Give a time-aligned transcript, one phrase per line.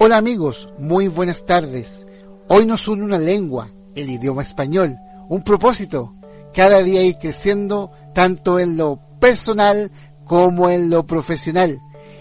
[0.00, 2.06] Hola amigos, muy buenas tardes.
[2.46, 4.96] Hoy nos une una lengua, el idioma español,
[5.28, 6.14] un propósito,
[6.54, 9.90] cada día ir creciendo tanto en lo personal
[10.24, 11.80] como en lo profesional.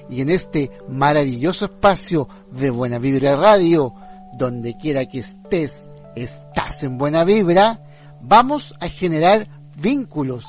[0.10, 3.94] Y en este maravilloso espacio de Buena Vibra Radio,
[4.34, 7.84] donde quiera que estés, estás en Buena Vibra,
[8.22, 10.46] vamos a generar vínculos,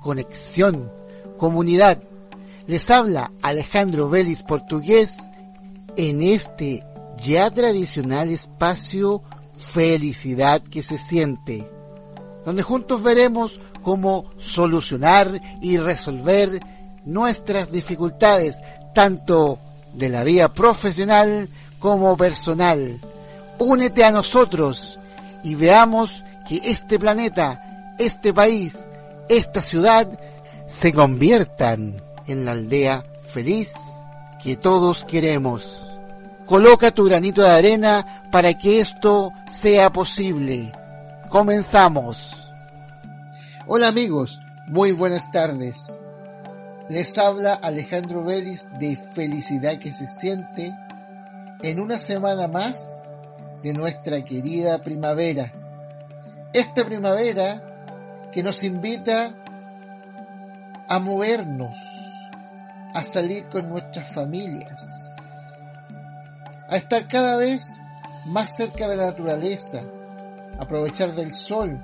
[0.00, 0.92] conexión,
[1.38, 2.04] comunidad.
[2.68, 5.27] Les habla Alejandro Vélez Portugués
[5.98, 6.86] en este
[7.22, 9.22] ya tradicional espacio
[9.56, 11.68] Felicidad que se siente,
[12.46, 16.60] donde juntos veremos cómo solucionar y resolver
[17.04, 18.60] nuestras dificultades,
[18.94, 19.58] tanto
[19.94, 21.48] de la vida profesional
[21.80, 23.00] como personal.
[23.58, 25.00] Únete a nosotros
[25.42, 28.78] y veamos que este planeta, este país,
[29.28, 30.08] esta ciudad
[30.68, 33.72] se conviertan en la aldea feliz
[34.40, 35.77] que todos queremos.
[36.48, 40.72] Coloca tu granito de arena para que esto sea posible.
[41.28, 42.50] Comenzamos.
[43.66, 45.76] Hola amigos, muy buenas tardes.
[46.88, 50.74] Les habla Alejandro Vélez de Felicidad que se siente
[51.60, 53.12] en una semana más
[53.62, 55.52] de nuestra querida primavera.
[56.54, 57.62] Esta primavera
[58.32, 59.34] que nos invita
[60.88, 61.76] a movernos,
[62.94, 65.17] a salir con nuestras familias,
[66.68, 67.80] a estar cada vez
[68.26, 69.82] más cerca de la naturaleza,
[70.58, 71.80] aprovechar del sol,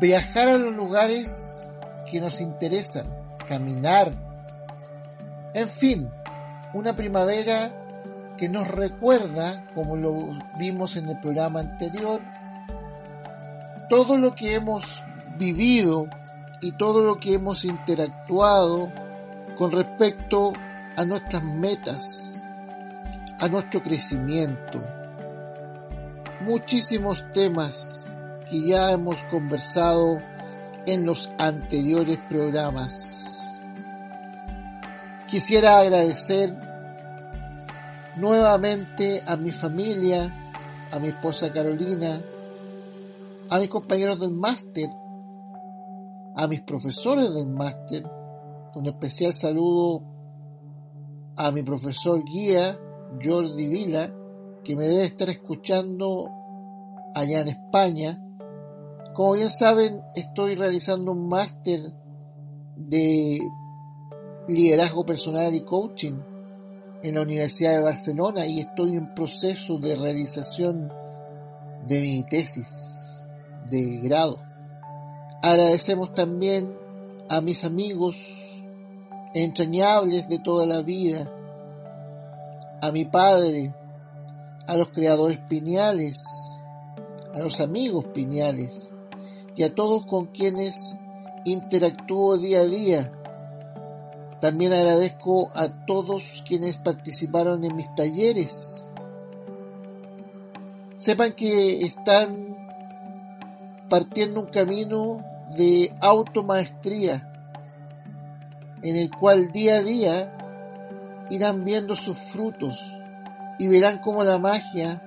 [0.00, 1.72] viajar a los lugares
[2.10, 3.06] que nos interesan,
[3.48, 4.12] caminar,
[5.54, 6.10] en fin,
[6.74, 7.70] una primavera
[8.36, 10.28] que nos recuerda, como lo
[10.58, 12.20] vimos en el programa anterior,
[13.88, 15.02] todo lo que hemos
[15.38, 16.06] vivido
[16.60, 18.92] y todo lo que hemos interactuado
[19.56, 20.52] con respecto
[20.96, 22.37] a nuestras metas,
[23.38, 24.82] a nuestro crecimiento.
[26.40, 28.10] Muchísimos temas
[28.50, 30.18] que ya hemos conversado
[30.86, 33.58] en los anteriores programas.
[35.28, 36.54] Quisiera agradecer
[38.16, 40.32] nuevamente a mi familia,
[40.90, 42.20] a mi esposa Carolina,
[43.50, 44.88] a mis compañeros del máster,
[46.34, 48.04] a mis profesores del máster,
[48.74, 50.02] un especial saludo
[51.36, 52.78] a mi profesor guía,
[53.22, 54.12] Jordi Vila,
[54.64, 56.30] que me debe estar escuchando
[57.14, 58.22] allá en España.
[59.14, 61.92] Como bien saben, estoy realizando un máster
[62.76, 63.38] de
[64.46, 66.20] liderazgo personal y coaching
[67.02, 70.92] en la Universidad de Barcelona y estoy en proceso de realización
[71.86, 73.24] de mi tesis
[73.70, 74.40] de grado.
[75.42, 76.72] Agradecemos también
[77.28, 78.16] a mis amigos
[79.34, 81.30] entrañables de toda la vida,
[82.80, 83.74] a mi padre,
[84.66, 86.18] a los creadores piñales,
[87.34, 88.94] a los amigos piñales
[89.56, 90.98] y a todos con quienes
[91.44, 93.12] interactúo día a día.
[94.40, 98.86] También agradezco a todos quienes participaron en mis talleres.
[100.98, 102.56] Sepan que están
[103.88, 105.24] partiendo un camino
[105.56, 107.32] de automaestría
[108.82, 110.37] en el cual día a día
[111.30, 112.98] irán viendo sus frutos
[113.58, 115.02] y verán cómo la magia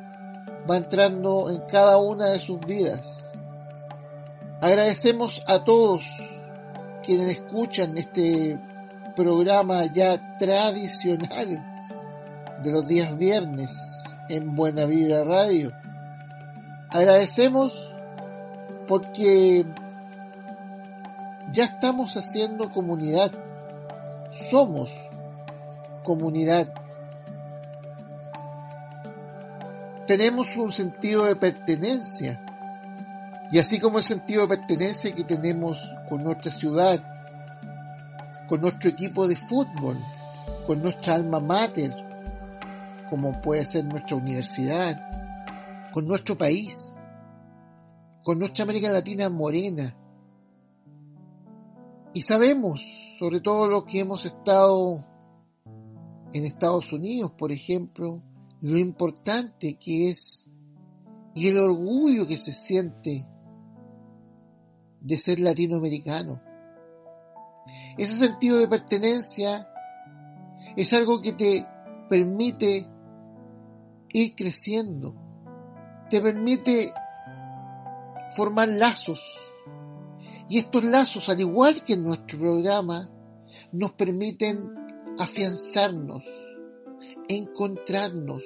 [0.69, 3.37] va entrando en cada una de sus vidas.
[4.61, 6.03] Agradecemos a todos
[7.03, 8.59] quienes escuchan este
[9.15, 11.65] programa ya tradicional
[12.61, 13.75] de los días viernes
[14.29, 15.72] en Buena Vibra Radio.
[16.90, 17.90] Agradecemos
[18.87, 19.66] porque
[21.51, 23.31] ya estamos haciendo comunidad.
[24.49, 24.91] Somos
[26.03, 26.73] comunidad.
[30.07, 32.43] Tenemos un sentido de pertenencia.
[33.51, 37.01] Y así como el sentido de pertenencia que tenemos con nuestra ciudad,
[38.47, 39.97] con nuestro equipo de fútbol,
[40.67, 41.93] con nuestra alma mater,
[43.09, 46.95] como puede ser nuestra universidad, con nuestro país,
[48.23, 49.95] con nuestra América Latina morena.
[52.13, 52.81] Y sabemos,
[53.19, 55.05] sobre todo lo que hemos estado
[56.33, 58.22] en Estados Unidos, por ejemplo,
[58.61, 60.49] lo importante que es
[61.33, 63.28] y el orgullo que se siente
[64.99, 66.41] de ser latinoamericano.
[67.97, 69.67] Ese sentido de pertenencia
[70.75, 71.67] es algo que te
[72.09, 72.87] permite
[74.13, 75.16] ir creciendo,
[76.09, 76.93] te permite
[78.35, 79.55] formar lazos.
[80.49, 83.09] Y estos lazos, al igual que en nuestro programa,
[83.72, 84.80] nos permiten
[85.22, 86.26] afianzarnos,
[87.28, 88.44] encontrarnos.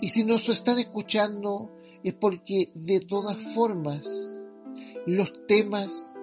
[0.00, 1.70] Y si nos están escuchando
[2.02, 4.30] es porque de todas formas
[5.06, 6.14] los temas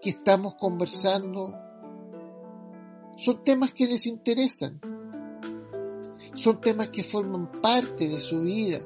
[0.00, 1.54] que estamos conversando
[3.16, 4.80] son temas que les interesan,
[6.34, 8.80] son temas que forman parte de su vida,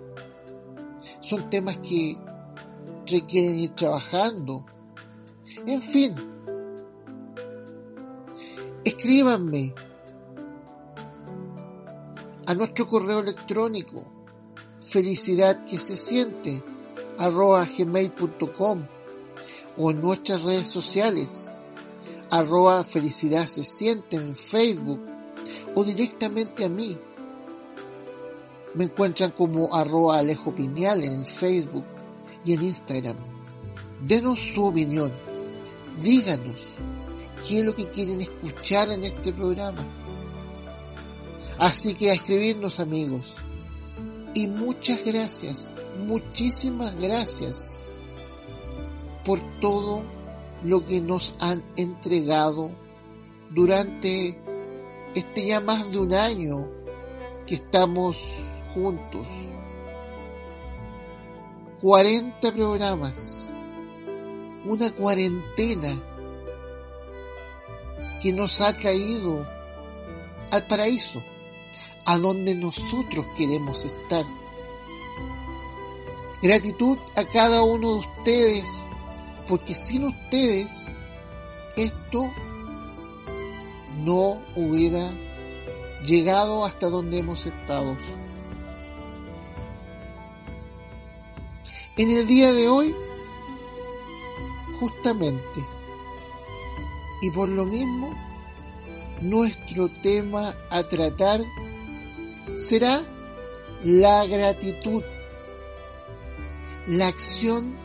[1.21, 2.17] son temas que
[3.07, 4.65] requieren ir trabajando,
[5.67, 6.15] en fin,
[9.03, 9.75] escríbanme
[12.47, 14.05] a nuestro correo electrónico
[14.81, 16.63] felicidad que se siente
[17.19, 18.87] gmail.com
[19.77, 21.63] o en nuestras redes sociales
[22.31, 25.01] arroba felicidad se siente en Facebook
[25.75, 26.97] o directamente a mí.
[28.75, 31.85] Me encuentran como arroba Alejo Piñal en Facebook
[32.45, 33.17] y en Instagram.
[34.01, 35.13] Denos su opinión.
[36.01, 36.69] Díganos
[37.47, 39.85] qué es lo que quieren escuchar en este programa.
[41.59, 43.35] Así que a escribirnos amigos.
[44.35, 45.73] Y muchas gracias,
[46.07, 47.91] muchísimas gracias
[49.25, 50.03] por todo
[50.65, 52.71] lo que nos han entregado
[53.51, 54.41] durante
[55.15, 56.67] este ya más de un año
[57.47, 58.19] que estamos
[58.75, 59.29] juntos.
[61.83, 63.55] 40 programas,
[64.65, 66.01] una cuarentena
[68.23, 69.47] que nos ha traído
[70.51, 71.23] al paraíso,
[72.05, 74.25] a donde nosotros queremos estar.
[76.41, 78.85] Gratitud a cada uno de ustedes,
[79.49, 80.87] porque sin ustedes
[81.77, 82.31] esto
[84.05, 85.13] no hubiera
[86.05, 87.97] llegado hasta donde hemos estado.
[91.97, 92.95] En el día de hoy,
[94.81, 95.65] justamente,
[97.23, 98.11] y por lo mismo,
[99.23, 101.41] nuestro tema a tratar
[102.55, 103.03] será
[103.85, 105.05] la gratitud,
[106.89, 107.77] la acción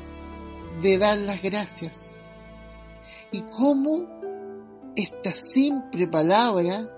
[0.81, 2.29] de dar las gracias
[3.31, 4.07] y cómo
[4.95, 6.89] esta simple palabra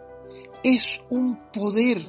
[0.64, 2.08] es un poder.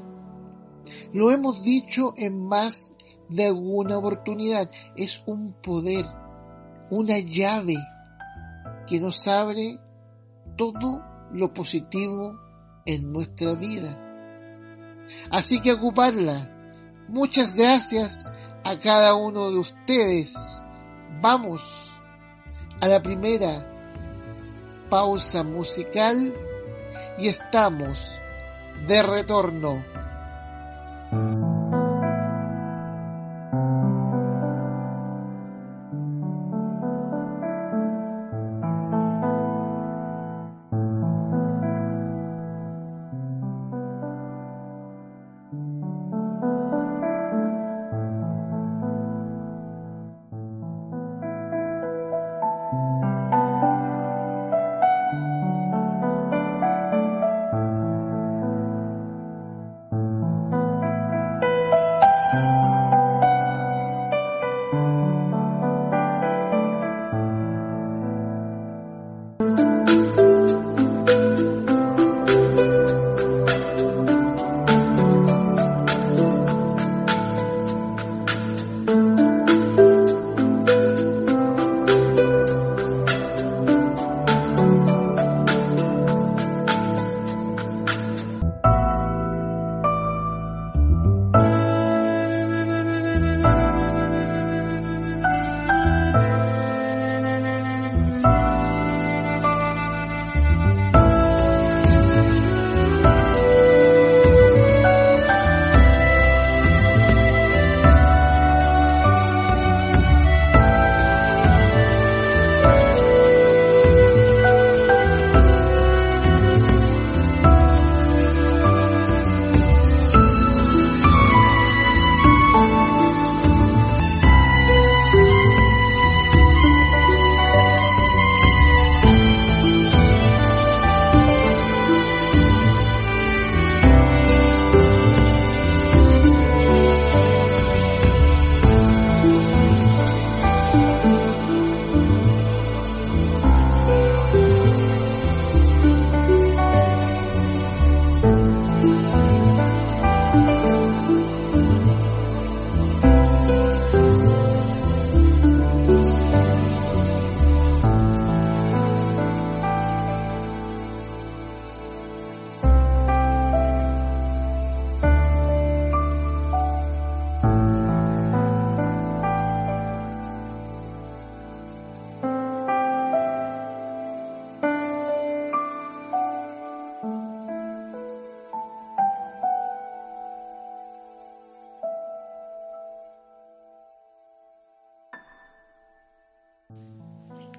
[1.13, 2.93] Lo hemos dicho en más
[3.29, 6.05] de alguna oportunidad, es un poder,
[6.91, 7.75] una llave
[8.87, 9.81] que nos abre
[10.61, 11.03] todo
[11.33, 12.39] lo positivo
[12.85, 13.99] en nuestra vida.
[15.31, 16.55] Así que ocuparla.
[17.09, 18.31] Muchas gracias
[18.63, 20.63] a cada uno de ustedes.
[21.23, 21.97] Vamos
[22.79, 23.67] a la primera
[24.91, 26.35] pausa musical
[27.19, 28.21] y estamos
[28.87, 29.83] de retorno.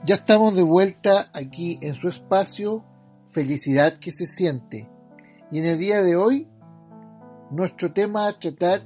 [0.04, 2.84] Ya estamos de vuelta aquí en su espacio,
[3.30, 4.90] felicidad que se siente.
[5.52, 6.48] Y en el día de hoy,
[7.52, 8.82] nuestro tema a tratar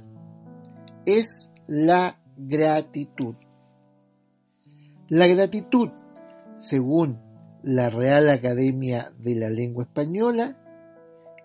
[1.06, 3.34] es la gratitud.
[5.08, 5.90] La gratitud,
[6.56, 7.18] según
[7.62, 10.58] la Real Academia de la Lengua Española,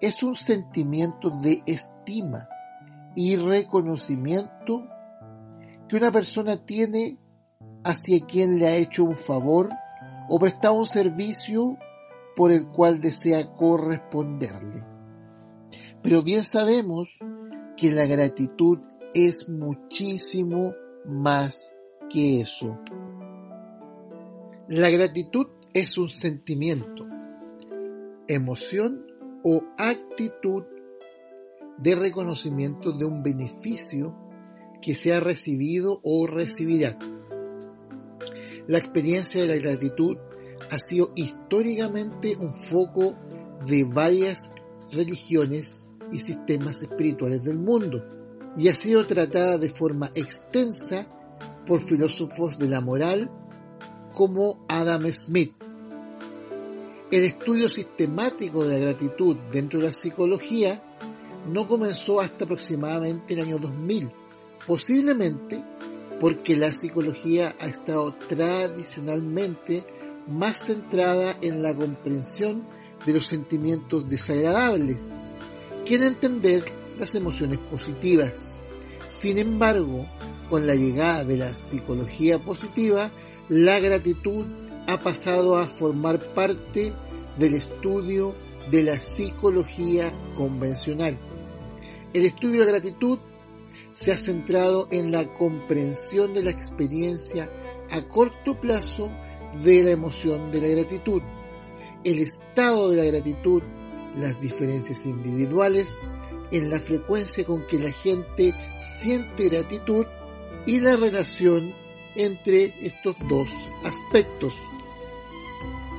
[0.02, 2.50] es un sentimiento de estima
[3.16, 4.88] y reconocimiento
[5.88, 7.18] que una persona tiene
[7.84, 9.70] hacia quien le ha hecho un favor
[10.30, 11.78] o prestado un servicio
[12.36, 14.84] por el cual desea corresponderle.
[16.02, 17.20] Pero bien sabemos
[17.78, 18.80] que la gratitud
[19.14, 20.74] es muchísimo
[21.06, 21.76] más
[22.10, 22.80] que eso.
[24.68, 27.06] La gratitud es un sentimiento,
[28.28, 29.06] emoción
[29.44, 30.64] o actitud
[31.78, 34.16] de reconocimiento de un beneficio
[34.82, 36.98] que se ha recibido o recibirá.
[38.72, 40.16] La experiencia de la gratitud
[40.70, 43.18] ha sido históricamente un foco
[43.68, 44.54] de varias
[44.94, 48.02] religiones y sistemas espirituales del mundo
[48.56, 51.06] y ha sido tratada de forma extensa
[51.66, 53.30] por filósofos de la moral
[54.14, 55.54] como Adam Smith.
[57.12, 60.82] El estudio sistemático de la gratitud dentro de la psicología
[61.46, 64.10] no comenzó hasta aproximadamente el año 2000,
[64.66, 65.62] posiblemente
[66.22, 69.84] porque la psicología ha estado tradicionalmente
[70.28, 72.64] más centrada en la comprensión
[73.08, 75.30] de los sentimientos desagradables
[75.84, 76.64] que en entender
[77.00, 78.60] las emociones positivas.
[79.10, 80.06] Sin embargo,
[80.48, 83.10] con la llegada de la psicología positiva,
[83.50, 84.46] la gratitud
[84.86, 86.94] ha pasado a formar parte
[87.40, 88.36] del estudio
[88.70, 91.18] de la psicología convencional.
[92.14, 93.18] El estudio de la gratitud
[93.94, 97.50] se ha centrado en la comprensión de la experiencia
[97.90, 99.12] a corto plazo
[99.64, 101.22] de la emoción de la gratitud,
[102.04, 103.62] el estado de la gratitud,
[104.18, 106.00] las diferencias individuales,
[106.52, 108.54] en la frecuencia con que la gente
[109.00, 110.06] siente gratitud
[110.66, 111.74] y la relación
[112.16, 113.50] entre estos dos
[113.86, 114.54] aspectos.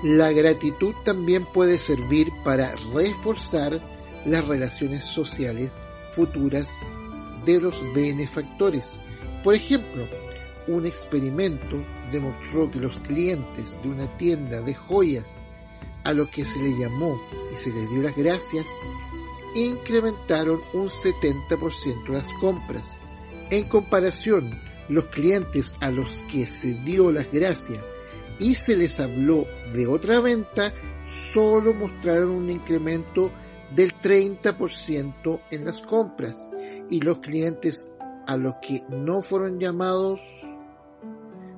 [0.02, 3.80] La gratitud también puede servir para reforzar
[4.26, 5.70] las relaciones sociales
[6.14, 6.68] futuras
[7.44, 8.84] de los benefactores.
[9.42, 10.06] Por ejemplo,
[10.68, 15.40] un experimento demostró que los clientes de una tienda de joyas
[16.04, 17.20] a los que se le llamó
[17.52, 18.66] y se les dio las gracias,
[19.54, 22.90] incrementaron un 70% las compras.
[23.50, 24.58] En comparación,
[24.88, 27.82] los clientes a los que se dio las gracias
[28.38, 30.72] y se les habló de otra venta,
[31.32, 33.30] solo mostraron un incremento
[33.74, 36.50] del 30% en las compras
[36.92, 37.90] y los clientes
[38.26, 40.20] a los que no fueron llamados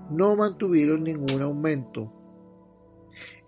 [0.08, 2.12] no mantuvieron ningún aumento.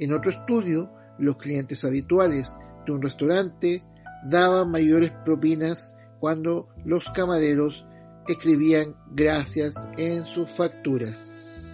[0.00, 0.90] En otro estudio,
[1.20, 3.84] los clientes habituales de un restaurante
[4.24, 7.86] daban mayores propinas cuando los camareros
[8.26, 11.64] escribían gracias en sus facturas.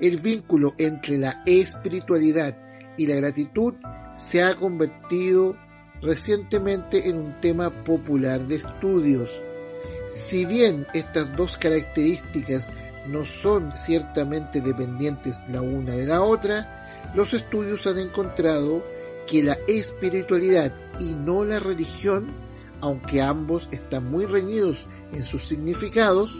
[0.00, 2.56] El vínculo entre la espiritualidad
[2.96, 3.74] y la gratitud
[4.14, 5.56] se ha convertido
[6.04, 9.30] recientemente en un tema popular de estudios.
[10.10, 12.70] Si bien estas dos características
[13.08, 18.84] no son ciertamente dependientes la una de la otra, los estudios han encontrado
[19.26, 22.26] que la espiritualidad y no la religión,
[22.80, 26.30] aunque ambos están muy reñidos en sus significados,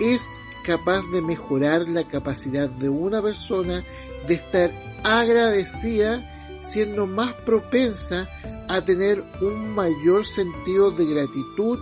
[0.00, 0.20] es
[0.66, 3.84] capaz de mejorar la capacidad de una persona
[4.26, 4.70] de estar
[5.04, 6.33] agradecida
[6.64, 8.28] siendo más propensa
[8.68, 11.78] a tener un mayor sentido de gratitud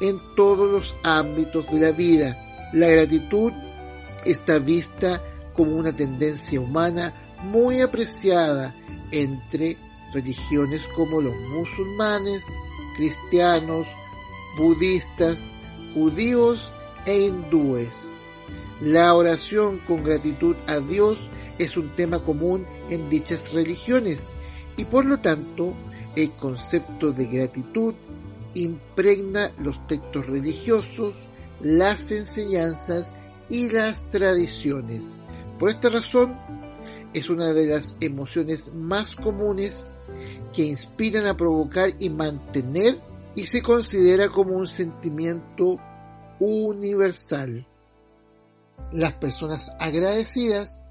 [0.00, 2.36] en todos los ámbitos de la vida.
[2.72, 3.52] La gratitud
[4.24, 5.22] está vista
[5.54, 8.74] como una tendencia humana muy apreciada
[9.10, 9.76] entre
[10.12, 12.44] religiones como los musulmanes,
[12.96, 13.86] cristianos,
[14.56, 15.38] budistas,
[15.94, 16.70] judíos
[17.06, 18.14] e hindúes.
[18.80, 21.28] La oración con gratitud a Dios
[21.58, 24.34] es un tema común en dichas religiones
[24.76, 25.74] y por lo tanto
[26.16, 27.94] el concepto de gratitud
[28.54, 31.16] impregna los textos religiosos,
[31.60, 33.14] las enseñanzas
[33.48, 35.06] y las tradiciones.
[35.58, 36.36] Por esta razón,
[37.14, 39.98] es una de las emociones más comunes
[40.52, 43.00] que inspiran a provocar y mantener
[43.34, 45.78] y se considera como un sentimiento
[46.40, 47.66] universal.
[48.92, 50.82] Las personas agradecidas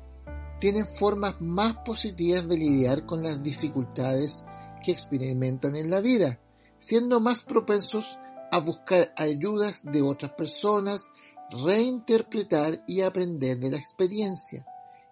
[0.59, 4.45] tienen formas más positivas de lidiar con las dificultades
[4.83, 6.39] que experimentan en la vida,
[6.79, 8.17] siendo más propensos
[8.51, 11.11] a buscar ayudas de otras personas,
[11.51, 14.65] reinterpretar y aprender de la experiencia.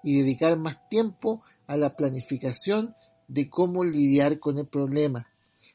[0.08, 2.96] y dedicar más tiempo a la planificación
[3.28, 5.28] de cómo lidiar con el problema.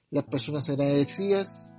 [0.09, 1.73] Las personas agradecidas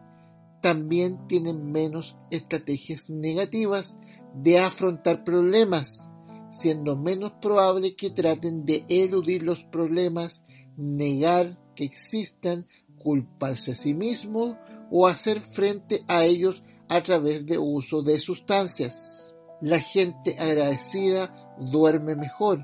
[0.62, 3.98] también tienen menos estrategias negativas
[4.36, 6.10] de afrontar problemas,
[6.51, 10.43] siendo menos probable que traten de eludir los problemas,
[10.77, 12.67] negar que existan,
[13.00, 14.55] culparse a sí mismos
[14.91, 19.34] o hacer frente a ellos a través de uso de sustancias.
[19.62, 22.63] La gente agradecida duerme mejor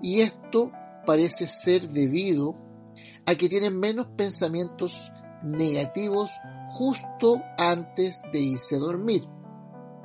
[0.00, 0.70] y esto
[1.04, 2.54] parece ser debido
[3.26, 5.10] a que tienen menos pensamientos
[5.42, 6.30] negativos
[6.72, 9.24] justo antes de irse a dormir.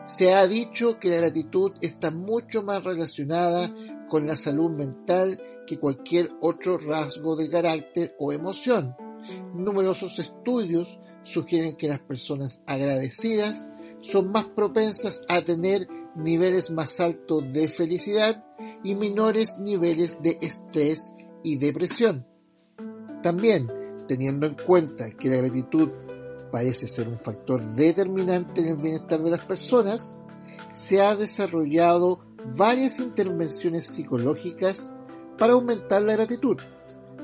[0.06, 3.72] Se ha dicho que la gratitud está mucho más relacionada
[4.10, 8.96] con la salud mental que cualquier otro rasgo de carácter o emoción.
[9.54, 13.70] Numerosos estudios sugieren que las personas agradecidas
[14.02, 18.44] son más propensas a tener niveles más altos de felicidad
[18.84, 22.26] y menores niveles de estrés y depresión.
[23.24, 23.68] También,
[24.08, 25.90] teniendo en cuenta que la gratitud
[26.52, 30.20] parece ser un factor determinante en el bienestar de las personas,
[30.74, 32.20] se ha desarrollado
[32.56, 34.94] varias intervenciones psicológicas
[35.38, 36.58] para aumentar la gratitud.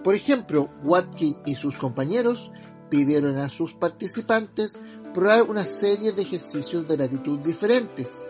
[0.04, 2.52] Por ejemplo, Watkins y sus compañeros
[2.90, 4.80] pidieron a sus participantes
[5.14, 8.28] probar una serie de ejercicios de gratitud diferentes,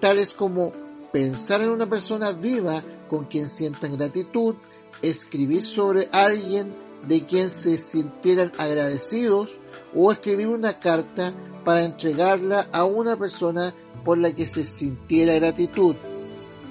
[0.00, 0.72] tales como
[1.12, 4.56] pensar en una persona viva con quien sientan gratitud,
[5.02, 6.72] escribir sobre alguien
[7.06, 9.56] de quien se sintieran agradecidos
[9.94, 15.96] o escribir una carta para entregarla a una persona por la que se sintiera gratitud.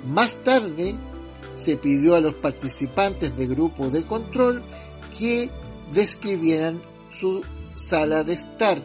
[0.06, 0.96] Más tarde,
[1.56, 4.64] se pidió a los participantes de grupo de control
[5.18, 5.50] que
[5.94, 7.42] describieran su
[7.76, 8.82] sala de estar.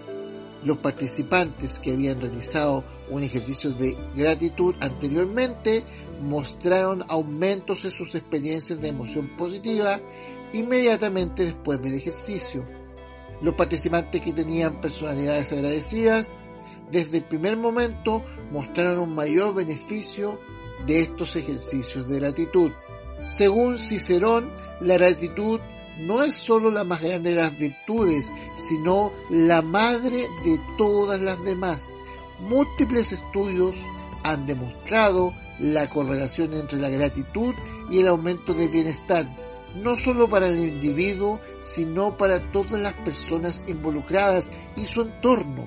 [0.65, 5.85] Los participantes que habían realizado un ejercicio de gratitud anteriormente
[6.23, 10.01] mostraron aumentos en sus experiencias de emoción positiva
[10.53, 12.65] inmediatamente después del ejercicio.
[13.43, 16.45] Los participantes que tenían personalidades agradecidas
[16.91, 20.39] desde el primer momento mostraron un mayor beneficio
[20.87, 22.73] de estos ejercicios de gratitud.
[23.29, 25.61] Según Cicerón, la gratitud
[25.99, 31.43] no es sólo la más grande de las virtudes, sino la madre de todas las
[31.45, 31.95] demás.
[32.41, 33.77] Múltiples estudios
[34.23, 37.55] han demostrado la correlación entre la gratitud
[37.91, 39.27] y el aumento del bienestar,
[39.77, 45.67] no solo para el individuo, sino para todas las personas involucradas y su entorno.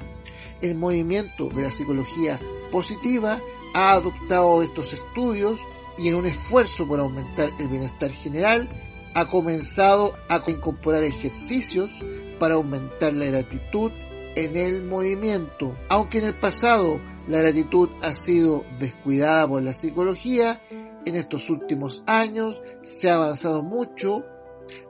[0.61, 2.39] El movimiento de la psicología
[2.71, 3.39] positiva
[3.73, 5.59] ha adoptado estos estudios
[5.97, 8.67] y en un esfuerzo por aumentar el bienestar general,
[9.13, 11.91] ha comenzado a incorporar ejercicios
[12.39, 13.91] para aumentar la gratitud
[14.35, 15.75] en el movimiento.
[15.89, 20.61] Aunque en el pasado la gratitud ha sido descuidada por la psicología,
[21.05, 24.23] en estos últimos años se ha avanzado mucho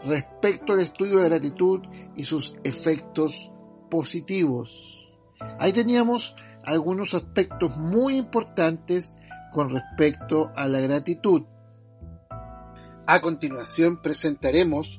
[0.06, 1.82] respecto al estudio de gratitud
[2.16, 3.52] y sus efectos
[3.90, 5.08] positivos.
[5.60, 9.20] Ahí teníamos algunos aspectos muy importantes
[9.52, 11.44] con respecto a la gratitud.
[13.06, 14.98] A continuación presentaremos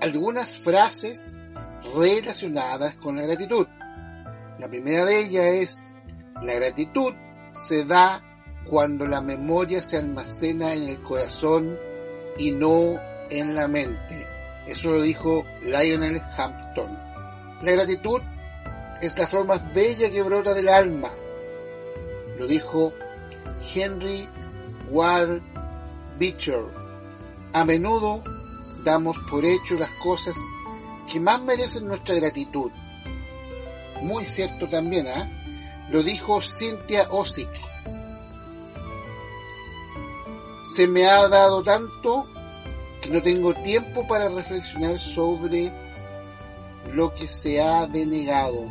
[0.00, 1.40] algunas frases
[1.96, 3.66] relacionadas con la gratitud.
[4.58, 5.96] La primera de ellas es,
[6.42, 7.14] la gratitud
[7.52, 8.22] se da
[8.68, 11.76] cuando la memoria se almacena en el corazón
[12.36, 13.00] y no
[13.30, 14.26] en la mente.
[14.66, 16.98] Eso lo dijo Lionel Hampton.
[17.62, 18.20] La gratitud
[19.00, 21.10] es la flor más bella que brota del alma.
[22.38, 22.92] Lo dijo
[23.74, 24.28] Henry
[24.90, 25.40] Ward
[26.18, 26.62] Beecher.
[27.52, 28.22] A menudo
[28.84, 30.36] damos por hecho las cosas
[31.10, 32.70] que más merecen nuestra gratitud.
[34.02, 35.28] Muy cierto también, ¿ah?
[35.90, 37.48] Lo dijo Cynthia Ozick.
[40.78, 42.24] Se me ha dado tanto
[43.02, 45.72] que no tengo tiempo para reflexionar sobre
[46.92, 48.64] lo que se ha denegado.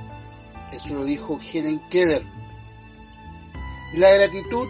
[0.72, 2.24] Eso lo dijo Helen Keller.
[3.96, 4.70] La gratitud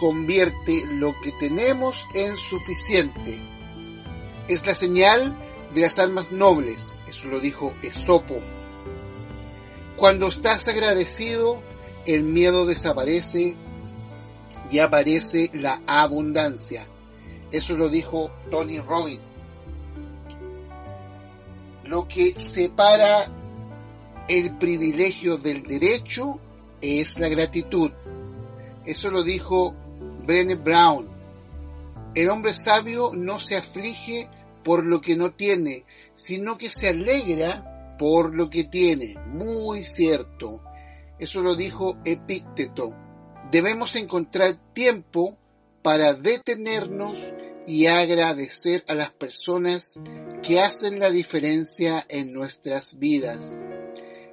[0.00, 3.38] convierte lo que tenemos en suficiente.
[4.48, 5.38] Es la señal
[5.74, 6.96] de las almas nobles.
[7.06, 8.40] Eso lo dijo Esopo.
[9.94, 11.60] Cuando estás agradecido,
[12.06, 13.56] el miedo desaparece
[14.70, 16.86] y aparece la abundancia.
[17.50, 19.20] Eso lo dijo Tony Robbins.
[21.84, 23.30] Lo que separa
[24.28, 26.38] el privilegio del derecho
[26.82, 27.90] es la gratitud.
[28.84, 29.74] Eso lo dijo
[30.26, 31.08] Brené Brown.
[32.14, 34.28] El hombre sabio no se aflige
[34.62, 39.16] por lo que no tiene, sino que se alegra por lo que tiene.
[39.26, 40.60] Muy cierto.
[41.18, 42.94] Eso lo dijo Epícteto.
[43.50, 45.38] Debemos encontrar tiempo
[45.82, 47.32] para detenernos
[47.66, 50.00] y agradecer a las personas
[50.42, 53.64] que hacen la diferencia en nuestras vidas.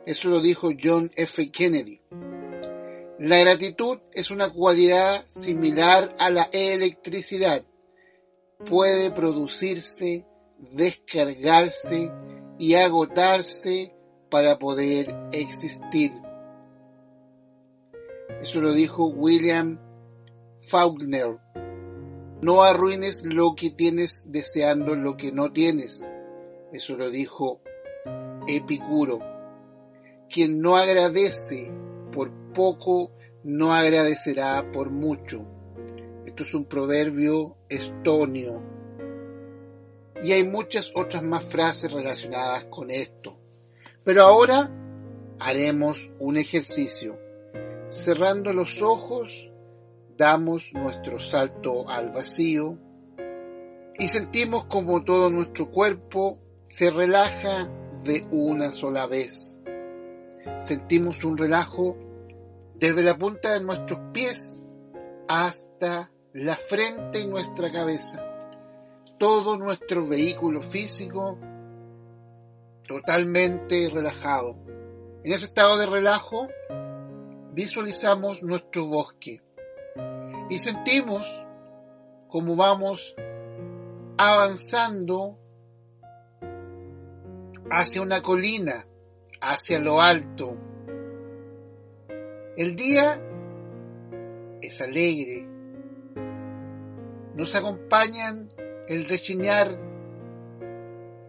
[0.06, 1.50] Eso lo dijo John F.
[1.52, 2.02] Kennedy.
[3.20, 7.64] La gratitud es una cualidad similar a la electricidad.
[8.66, 10.26] Puede producirse,
[10.60, 12.12] descargarse
[12.60, 13.96] y agotarse
[14.30, 16.12] para poder existir.
[18.42, 19.80] Eso lo dijo William
[20.62, 21.38] Faulkner.
[22.42, 26.12] No arruines lo que tienes deseando lo que no tienes.
[26.72, 27.62] Eso lo dijo
[28.48, 29.20] Epicuro.
[30.30, 31.72] Quien no agradece
[32.12, 33.12] por poco,
[33.44, 35.46] no agradecerá por mucho.
[36.26, 38.64] Esto es un proverbio estonio.
[40.24, 43.38] Y hay muchas otras más frases relacionadas con esto.
[44.04, 44.72] Pero ahora
[45.40, 47.25] haremos un ejercicio.
[47.96, 49.50] Cerrando los ojos,
[50.18, 52.78] damos nuestro salto al vacío
[53.98, 57.70] y sentimos como todo nuestro cuerpo se relaja
[58.04, 59.62] de una sola vez.
[60.62, 61.96] Sentimos un relajo
[62.76, 64.74] desde la punta de nuestros pies
[65.30, 68.24] hasta la frente y nuestra cabeza.
[69.18, 71.40] Todo nuestro vehículo físico
[72.86, 74.58] totalmente relajado.
[75.24, 76.50] En ese estado de relajo
[77.56, 79.42] visualizamos nuestro bosque
[80.50, 81.26] y sentimos
[82.28, 83.16] como vamos
[84.18, 85.40] avanzando
[87.72, 88.86] hacia una colina,
[89.40, 90.58] hacia lo alto.
[92.58, 93.22] El día
[94.62, 95.48] es alegre.
[97.36, 98.50] Nos acompañan
[98.90, 99.80] el rechinar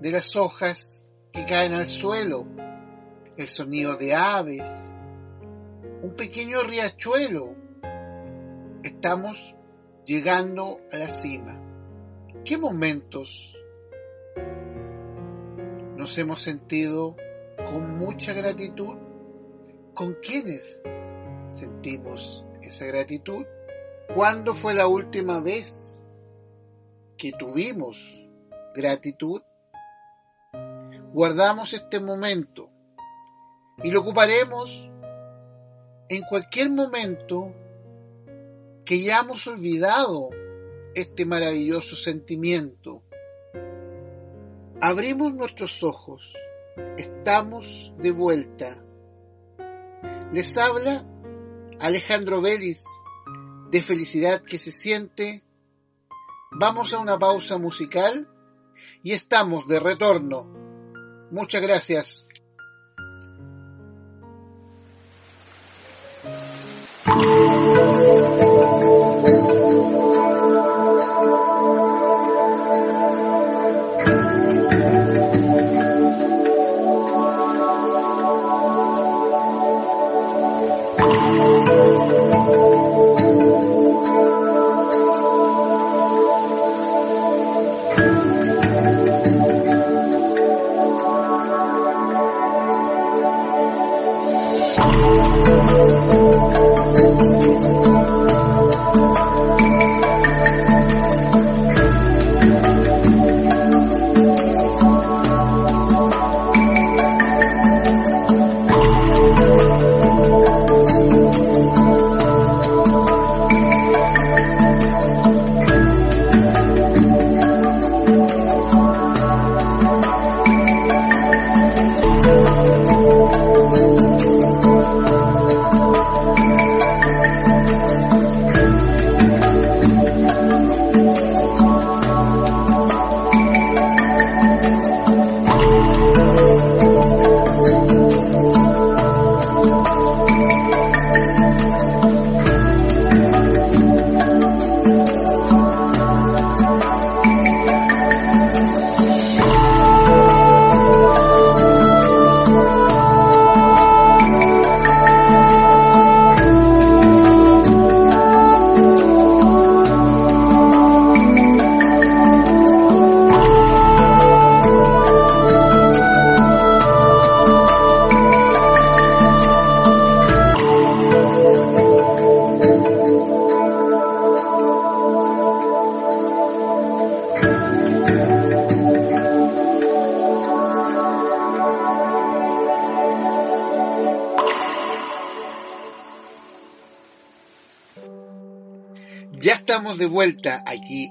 [0.00, 2.46] de las hojas que caen al suelo,
[3.36, 4.90] el sonido de aves,
[6.02, 7.66] un pequeño riachuelo
[8.86, 9.56] Estamos
[10.04, 11.60] llegando a la cima.
[12.44, 13.58] ¿Qué momentos
[15.96, 17.16] nos hemos sentido
[17.56, 18.96] con mucha gratitud?
[19.92, 20.80] ¿Con quiénes
[21.48, 23.44] sentimos esa gratitud?
[24.14, 26.00] ¿Cuándo fue la última vez
[27.18, 28.24] que tuvimos
[28.72, 29.42] gratitud?
[31.12, 32.70] Guardamos este momento
[33.82, 34.88] y lo ocuparemos
[36.08, 37.54] en cualquier momento
[38.84, 40.30] que ya hemos olvidado
[40.94, 43.02] este maravilloso sentimiento.
[44.80, 46.34] Abrimos nuestros ojos,
[46.96, 48.82] estamos de vuelta.
[50.32, 51.04] Les habla
[51.80, 52.80] Alejandro Vélez
[53.70, 55.44] de Felicidad que se siente.
[56.52, 58.28] Vamos a una pausa musical
[59.02, 60.46] y estamos de retorno.
[61.30, 62.28] Muchas gracias.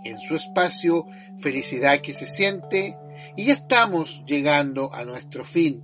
[0.05, 1.05] En su espacio
[1.39, 2.97] Felicidad que se siente
[3.35, 5.83] y ya estamos llegando a nuestro fin.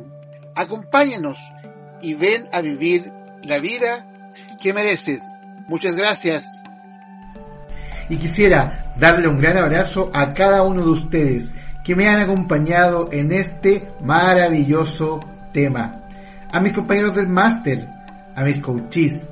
[0.54, 1.38] Acompáñanos
[2.02, 3.10] y ven a vivir
[3.44, 4.06] la vida
[4.60, 5.22] que mereces.
[5.66, 6.62] Muchas gracias
[8.10, 13.08] y quisiera darle un gran abrazo a cada uno de ustedes que me han acompañado
[13.12, 15.20] en este maravilloso
[15.52, 15.92] tema.
[16.52, 17.88] A mis compañeros del máster,
[18.34, 19.28] a mis coaches,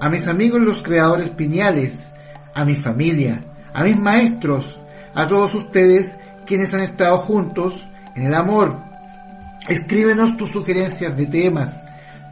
[0.00, 2.10] a mis amigos los creadores piñales,
[2.54, 4.78] a mi familia, a mis maestros,
[5.14, 8.78] a todos ustedes quienes han estado juntos en el amor.
[9.68, 11.82] Escríbenos tus sugerencias de temas,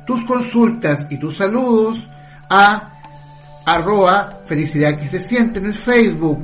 [0.06, 2.08] tus consultas y tus saludos
[2.48, 2.91] a
[3.64, 6.42] arroba felicidad que se siente en el Facebook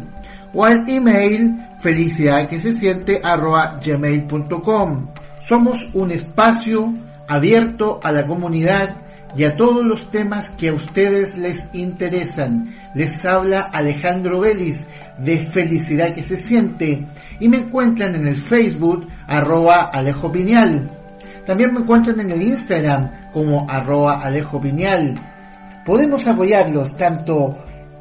[0.54, 5.08] o al email felicidad que se siente arroba gmail.com.
[5.46, 6.92] Somos un espacio
[7.26, 8.96] abierto a la comunidad
[9.36, 12.66] y a todos los temas que a ustedes les interesan.
[12.94, 14.86] Les habla Alejandro Vélez
[15.18, 17.06] de Felicidad que se siente
[17.38, 20.90] y me encuentran en el Facebook arroba Alejo Piñal.
[21.46, 25.14] También me encuentran en el Instagram como arroba Alejo Piñal
[25.88, 27.56] podemos apoyarlos tanto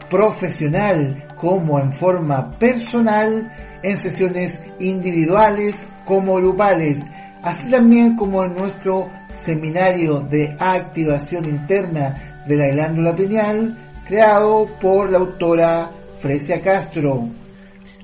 [0.09, 3.49] profesional como en forma personal
[3.81, 6.97] en sesiones individuales como grupales,
[7.43, 9.09] así también como en nuestro
[9.45, 15.89] seminario de activación interna de la glándula pineal creado por la autora
[16.21, 17.29] Fresia Castro.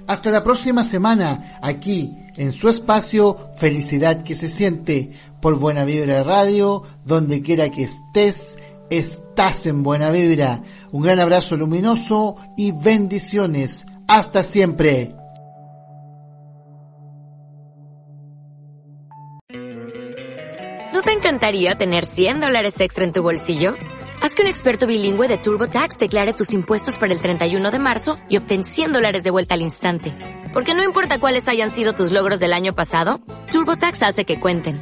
[0.07, 6.23] Hasta la próxima semana aquí en su espacio Felicidad que se siente por Buena Vibra
[6.23, 8.57] Radio, donde quiera que estés
[8.97, 10.61] estás en buena vibra.
[10.91, 13.85] Un gran abrazo luminoso y bendiciones.
[14.07, 15.15] Hasta siempre.
[20.93, 23.75] ¿No te encantaría tener 100 dólares extra en tu bolsillo?
[24.21, 28.15] Haz que un experto bilingüe de TurboTax declare tus impuestos para el 31 de marzo
[28.29, 30.13] y obtén 100 dólares de vuelta al instante.
[30.53, 33.19] Porque no importa cuáles hayan sido tus logros del año pasado,
[33.51, 34.81] TurboTax hace que cuenten